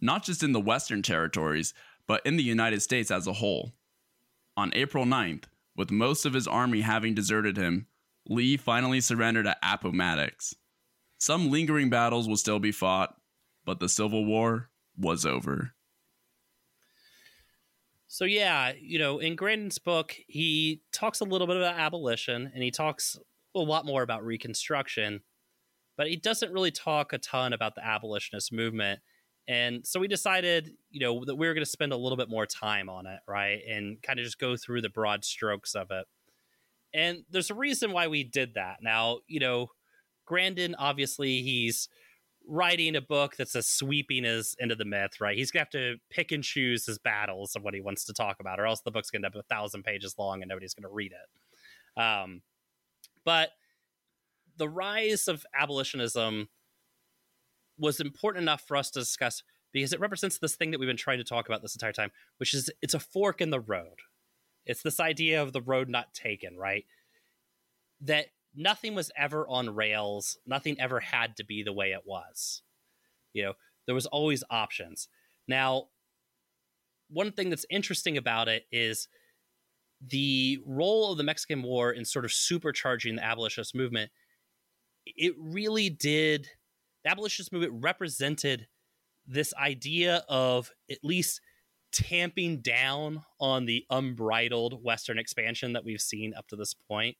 [0.00, 1.72] not just in the Western territories,
[2.06, 3.72] but in the United States as a whole.
[4.56, 5.44] On April 9th,
[5.76, 7.86] with most of his army having deserted him,
[8.28, 10.54] Lee finally surrendered at Appomattox.
[11.18, 13.14] Some lingering battles will still be fought,
[13.64, 15.72] but the Civil War was over.
[18.08, 22.62] So yeah, you know, in Grandin's book, he talks a little bit about abolition and
[22.62, 23.18] he talks
[23.54, 25.20] a lot more about Reconstruction,
[25.96, 29.00] but he doesn't really talk a ton about the abolitionist movement.
[29.48, 32.28] And so we decided, you know, that we were going to spend a little bit
[32.28, 33.60] more time on it, right?
[33.68, 36.06] And kind of just go through the broad strokes of it.
[36.94, 38.78] And there's a reason why we did that.
[38.82, 39.68] Now, you know,
[40.26, 41.88] Grandin, obviously, he's
[42.46, 45.36] writing a book that's as sweeping as End of the Myth, right?
[45.36, 48.38] He's gonna have to pick and choose his battles of what he wants to talk
[48.40, 50.92] about, or else the book's gonna end up a thousand pages long and nobody's gonna
[50.92, 52.00] read it.
[52.00, 52.42] Um,
[53.24, 53.50] but
[54.56, 56.48] the rise of abolitionism
[57.78, 60.96] was important enough for us to discuss because it represents this thing that we've been
[60.96, 64.00] trying to talk about this entire time, which is it's a fork in the road.
[64.64, 66.84] It's this idea of the road not taken, right?
[68.00, 68.26] That
[68.56, 70.38] nothing was ever on rails.
[70.46, 72.62] Nothing ever had to be the way it was.
[73.32, 73.52] You know,
[73.86, 75.08] there was always options.
[75.46, 75.88] Now,
[77.08, 79.08] one thing that's interesting about it is
[80.00, 84.10] the role of the Mexican War in sort of supercharging the abolitionist movement.
[85.06, 86.48] It really did.
[87.04, 88.66] The abolitionist movement represented
[89.26, 91.40] this idea of at least
[91.92, 97.16] tamping down on the unbridled Western expansion that we've seen up to this point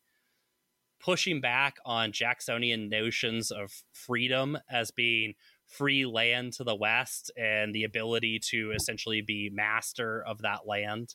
[1.00, 5.34] pushing back on Jacksonian notions of freedom as being
[5.66, 11.14] free land to the west and the ability to essentially be master of that land.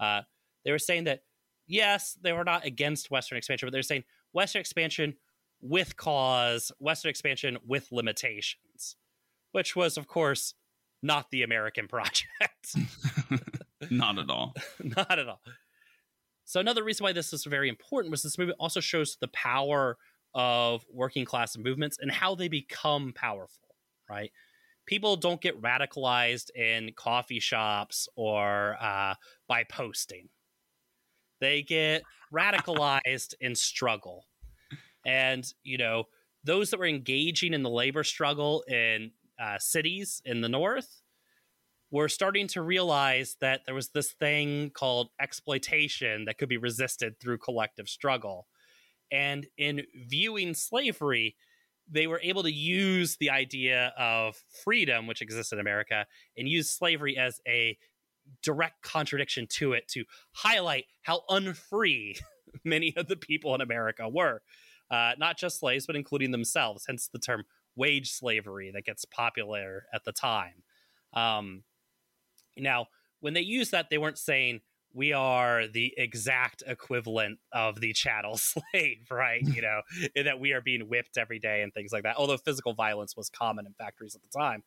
[0.00, 0.22] Uh,
[0.64, 1.20] they were saying that
[1.66, 5.14] yes, they were not against Western expansion, but they're saying Western expansion
[5.60, 8.96] with cause, Western expansion with limitations,
[9.52, 10.54] which was, of course,
[11.02, 12.76] not the American project.
[13.90, 14.54] not at all.
[14.82, 15.40] not at all.
[16.46, 19.98] So another reason why this is very important was this movie also shows the power
[20.32, 23.74] of working class movements and how they become powerful,
[24.08, 24.30] right?
[24.86, 29.14] People don't get radicalized in coffee shops or uh,
[29.48, 30.28] by posting.
[31.40, 34.24] They get radicalized in struggle.
[35.04, 36.04] And, you know,
[36.44, 41.02] those that were engaging in the labor struggle in uh, cities in the North
[41.90, 47.20] we're starting to realize that there was this thing called exploitation that could be resisted
[47.20, 48.46] through collective struggle.
[49.12, 51.36] And in viewing slavery,
[51.88, 56.70] they were able to use the idea of freedom, which exists in America, and use
[56.70, 57.78] slavery as a
[58.42, 62.16] direct contradiction to it to highlight how unfree
[62.64, 64.42] many of the people in America were.
[64.90, 67.44] Uh, not just slaves, but including themselves, hence the term
[67.76, 70.62] wage slavery that gets popular at the time.
[71.12, 71.62] Um,
[72.56, 72.86] now,
[73.20, 74.60] when they use that, they weren't saying
[74.92, 79.42] we are the exact equivalent of the chattel slave, right?
[79.42, 79.80] You know,
[80.24, 82.16] that we are being whipped every day and things like that.
[82.16, 84.62] Although physical violence was common in factories at the time.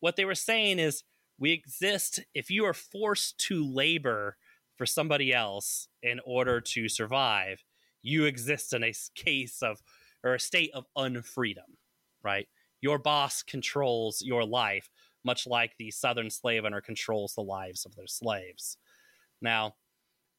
[0.00, 1.02] What they were saying is
[1.38, 4.36] we exist if you are forced to labor
[4.76, 7.64] for somebody else in order to survive,
[8.02, 9.82] you exist in a case of
[10.22, 11.76] or a state of unfreedom,
[12.22, 12.46] right?
[12.82, 14.90] Your boss controls your life
[15.24, 18.76] much like the Southern slave owner controls the lives of their slaves.
[19.40, 19.74] Now,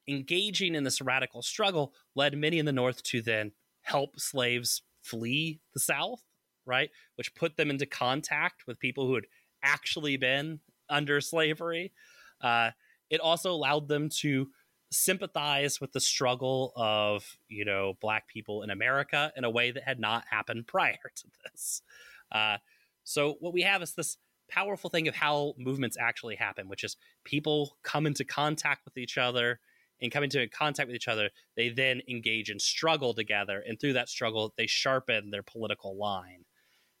[0.08, 3.52] engaging in this radical struggle led many in the North to then
[3.82, 6.22] help slaves flee the South,
[6.66, 6.90] right?
[7.16, 9.26] Which put them into contact with people who had
[9.62, 11.92] actually been under slavery.
[12.40, 12.70] Uh,
[13.10, 14.48] it also allowed them to
[14.90, 19.82] sympathize with the struggle of you know black people in America in a way that
[19.84, 21.82] had not happened prior to this.
[22.30, 22.58] Uh,
[23.04, 24.16] so what we have is this
[24.52, 29.18] powerful thing of how movements actually happen, which is people come into contact with each
[29.18, 29.60] other
[30.00, 33.92] and come into contact with each other, they then engage in struggle together, and through
[33.92, 36.44] that struggle, they sharpen their political line.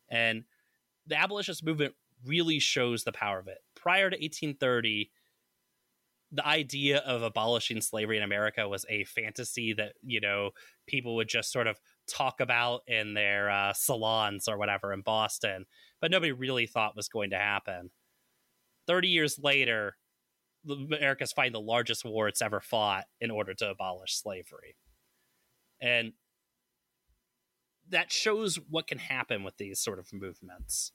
[0.08, 0.44] And
[1.06, 1.94] the abolitionist movement
[2.24, 3.58] really shows the power of it.
[3.74, 5.10] Prior to 1830,
[6.30, 10.50] the idea of abolishing slavery in America was a fantasy that you know
[10.86, 11.78] people would just sort of
[12.08, 15.66] talk about in their uh, salons or whatever in Boston,
[16.02, 17.90] but nobody really thought was going to happen.
[18.86, 19.96] Thirty years later,
[20.68, 24.76] America's fighting the largest war it's ever fought in order to abolish slavery,
[25.80, 26.12] and
[27.88, 30.92] that shows what can happen with these sort of movements,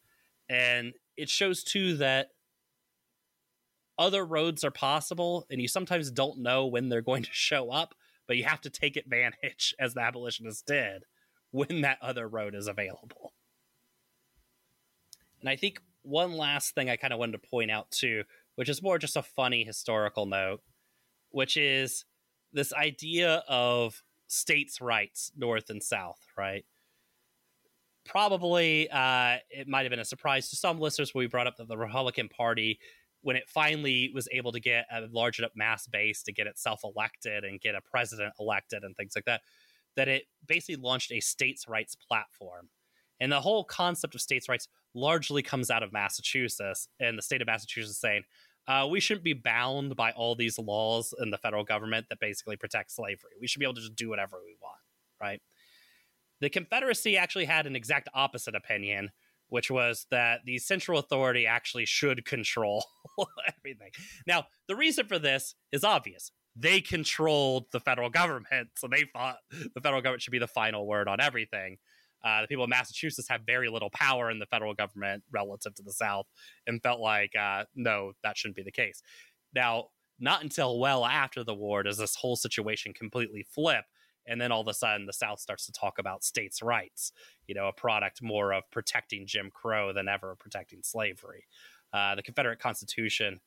[0.49, 2.28] and it shows too that
[3.97, 7.95] other roads are possible, and you sometimes don't know when they're going to show up,
[8.28, 11.03] but you have to take advantage, as the abolitionists did,
[11.51, 13.34] when that other road is available.
[15.41, 18.23] And I think one last thing I kind of wanted to point out too,
[18.55, 20.61] which is more just a funny historical note,
[21.31, 22.05] which is
[22.53, 26.65] this idea of states' rights, North and South, right?
[28.05, 31.57] Probably uh, it might have been a surprise to some listeners when we brought up
[31.57, 32.79] that the Republican Party
[33.21, 36.81] when it finally was able to get a large enough mass base to get itself
[36.83, 39.41] elected and get a president elected and things like that,
[39.97, 42.69] that it basically launched a states' rights platform.
[43.20, 47.41] And the whole concept of states' rights largely comes out of Massachusetts and the state
[47.41, 48.24] of Massachusetts saying,
[48.68, 52.57] uh, we shouldn't be bound by all these laws in the federal government that basically
[52.57, 53.32] protect slavery.
[53.39, 54.80] We should be able to just do whatever we want,
[55.22, 55.41] right?
[56.41, 59.11] The Confederacy actually had an exact opposite opinion,
[59.47, 62.84] which was that the central authority actually should control
[63.57, 63.91] everything.
[64.28, 66.32] Now, the reason for this is obvious.
[66.55, 70.86] They controlled the federal government, so they thought the federal government should be the final
[70.86, 71.78] word on everything.
[72.24, 75.84] Uh, the people of Massachusetts have very little power in the federal government relative to
[75.84, 76.26] the South,
[76.65, 79.01] and felt like uh, no, that shouldn't be the case.
[79.53, 79.89] Now,
[80.20, 83.86] not until well after the war does this whole situation completely flip,
[84.26, 87.11] and then all of a sudden the South starts to talk about states' rights.
[87.47, 91.45] You know, a product more of protecting Jim Crow than ever protecting slavery.
[91.93, 93.39] Uh, the Confederate Constitution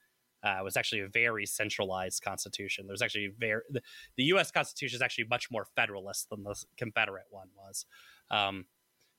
[0.42, 2.86] uh, was actually a very centralized constitution.
[2.86, 3.82] There's actually very the,
[4.16, 4.50] the, U.S.
[4.50, 7.84] Constitution is actually much more federalist than the Confederate one was.
[8.30, 8.66] Um,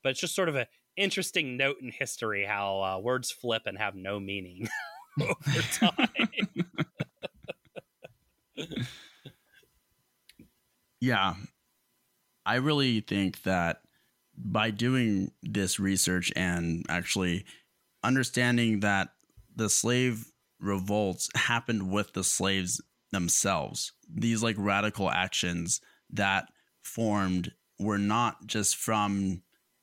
[0.04, 3.78] but it's just sort of an interesting note in history how uh, words flip and
[3.78, 4.68] have no meaning
[5.22, 6.10] over time.
[11.00, 11.36] yeah,
[12.46, 13.82] I really think that
[14.36, 17.46] by doing this research and actually
[18.04, 19.10] understanding that
[19.56, 22.82] the slave revolts happened with the slaves
[23.12, 26.48] themselves, these like radical actions that
[26.82, 27.52] formed
[27.82, 29.42] were not just from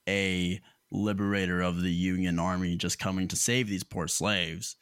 [0.09, 4.77] a liberator of the Union Army just coming to save these poor slaves.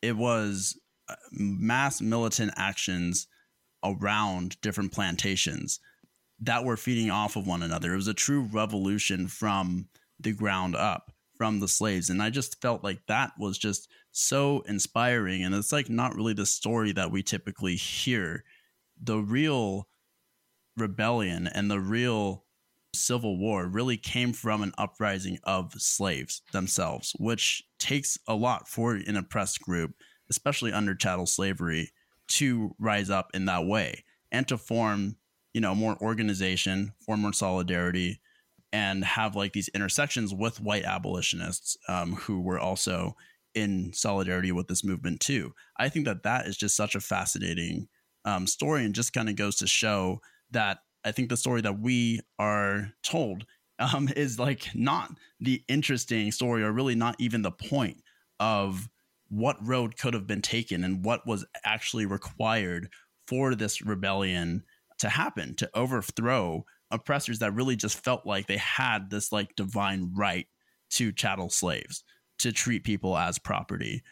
[0.00, 3.26] It was uh, mass militant actions
[3.84, 5.80] around different plantations
[6.40, 7.92] that were feeding off of one another.
[7.92, 12.10] It was a true revolution from the ground up from the slaves.
[12.10, 15.42] And I just felt like that was just so inspiring.
[15.42, 18.44] And it's like not really the story that we typically hear.
[19.02, 19.88] The real
[20.76, 22.44] rebellion and the real
[22.94, 28.94] civil war really came from an uprising of slaves themselves, which takes a lot for
[28.94, 29.92] an oppressed group,
[30.28, 31.90] especially under chattel slavery,
[32.28, 35.16] to rise up in that way and to form
[35.52, 38.20] you know more organization form more solidarity
[38.72, 43.16] and have like these intersections with white abolitionists um, who were also
[43.54, 45.52] in solidarity with this movement too.
[45.76, 47.88] I think that that is just such a fascinating
[48.24, 50.20] um, story and just kind of goes to show
[50.52, 53.44] that i think the story that we are told
[53.78, 58.02] um, is like not the interesting story or really not even the point
[58.38, 58.88] of
[59.28, 62.88] what road could have been taken and what was actually required
[63.28, 64.64] for this rebellion
[64.98, 70.10] to happen to overthrow oppressors that really just felt like they had this like divine
[70.16, 70.46] right
[70.90, 72.02] to chattel slaves
[72.38, 74.02] to treat people as property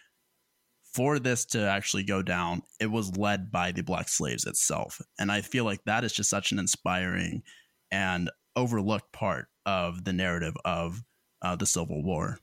[0.93, 5.30] for this to actually go down it was led by the black slaves itself and
[5.30, 7.43] i feel like that is just such an inspiring
[7.91, 11.03] and overlooked part of the narrative of
[11.43, 12.39] uh, the civil war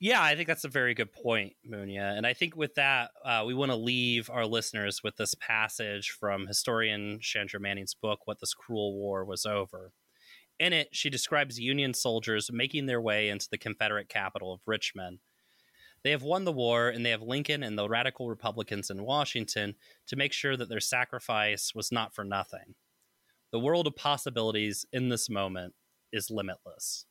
[0.00, 2.16] yeah, I think that's a very good point, Munya.
[2.16, 6.10] And I think with that, uh, we want to leave our listeners with this passage
[6.10, 9.92] from historian Chandra Manning's book, What This Cruel War Was Over.
[10.60, 15.18] In it, she describes Union soldiers making their way into the Confederate capital of Richmond.
[16.08, 19.74] They have won the war, and they have Lincoln and the radical Republicans in Washington
[20.06, 22.76] to make sure that their sacrifice was not for nothing.
[23.52, 25.74] The world of possibilities in this moment
[26.10, 27.04] is limitless.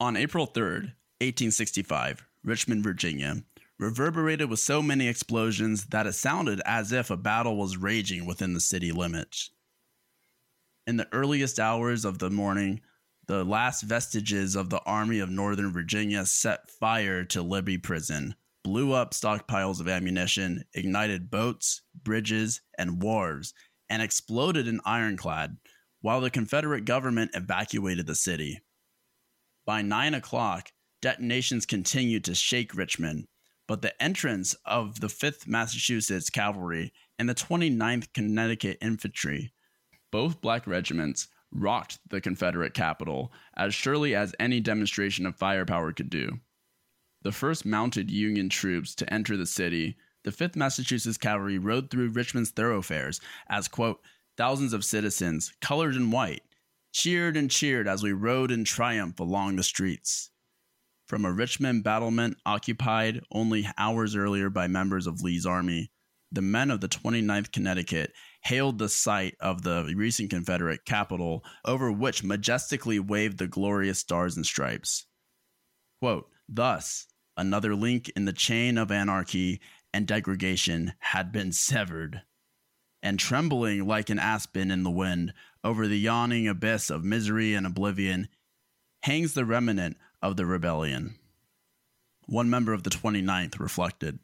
[0.00, 3.42] On April 3rd, 1865, Richmond, Virginia,
[3.78, 8.54] reverberated with so many explosions that it sounded as if a battle was raging within
[8.54, 9.50] the city limits.
[10.86, 12.80] In the earliest hours of the morning,
[13.28, 18.92] the last vestiges of the Army of Northern Virginia set fire to Libby Prison, blew
[18.94, 23.52] up stockpiles of ammunition, ignited boats, bridges, and wharves,
[23.90, 25.58] and exploded an ironclad
[26.00, 28.62] while the Confederate government evacuated the city.
[29.66, 30.70] By 9 o'clock,
[31.02, 33.26] detonations continued to shake Richmond,
[33.66, 39.52] but the entrance of the 5th Massachusetts Cavalry and the 29th Connecticut Infantry,
[40.10, 46.10] both black regiments, rocked the Confederate capital as surely as any demonstration of firepower could
[46.10, 46.40] do.
[47.22, 52.10] The first mounted Union troops to enter the city, the 5th Massachusetts Cavalry rode through
[52.10, 54.00] Richmond's thoroughfares as, quote,
[54.36, 56.42] thousands of citizens, colored and white,
[56.92, 60.30] cheered and cheered as we rode in triumph along the streets.
[61.06, 65.90] From a Richmond battlement occupied only hours earlier by members of Lee's army,
[66.30, 68.12] the men of the 29th Connecticut
[68.48, 74.36] hailed the site of the recent Confederate capital over which majestically waved the glorious stars
[74.36, 75.04] and stripes.
[76.00, 79.60] Quote, Thus, another link in the chain of anarchy
[79.92, 82.22] and degradation had been severed.
[83.02, 87.66] And trembling like an aspen in the wind over the yawning abyss of misery and
[87.66, 88.28] oblivion
[89.02, 91.16] hangs the remnant of the rebellion.
[92.24, 94.20] One member of the 29th reflected.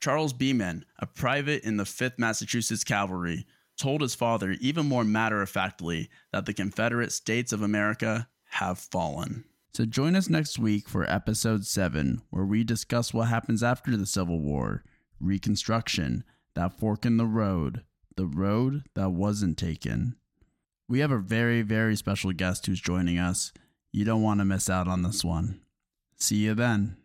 [0.00, 3.46] Charles Beman, a private in the 5th Massachusetts Cavalry,
[3.76, 8.78] told his father even more matter of factly that the Confederate States of America have
[8.78, 9.44] fallen.
[9.72, 14.06] So join us next week for episode 7, where we discuss what happens after the
[14.06, 14.84] Civil War,
[15.20, 16.24] Reconstruction,
[16.54, 17.84] that fork in the road,
[18.16, 20.16] the road that wasn't taken.
[20.88, 23.52] We have a very, very special guest who's joining us.
[23.92, 25.60] You don't want to miss out on this one.
[26.16, 26.96] See you then.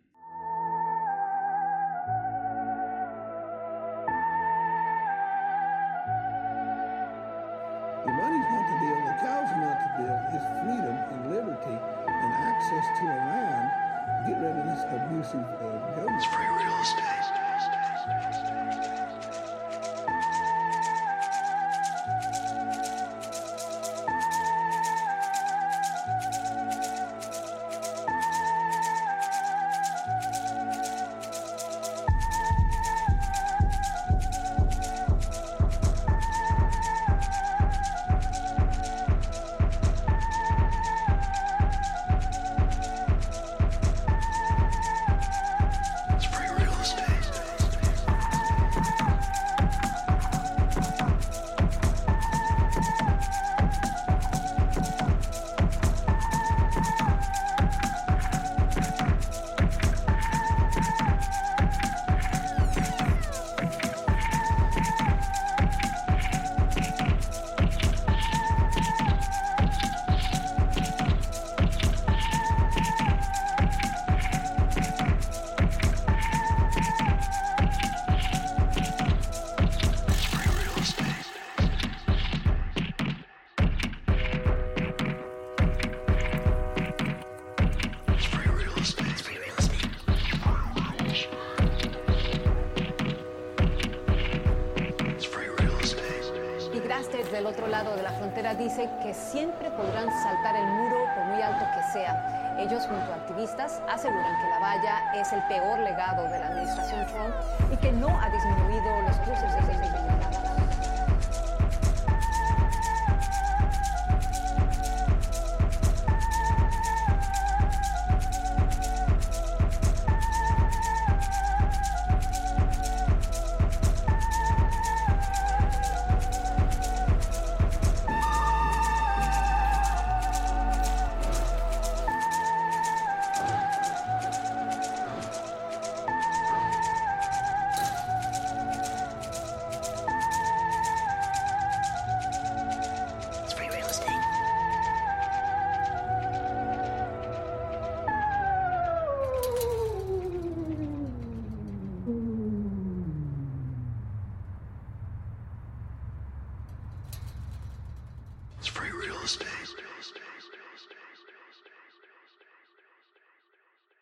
[99.02, 102.54] Que siempre podrán saltar el muro por muy alto que sea.
[102.58, 107.06] Ellos, junto a activistas, aseguran que la valla es el peor legado de la administración
[107.06, 107.34] Trump
[107.72, 109.60] y que no ha disminuido los cruces de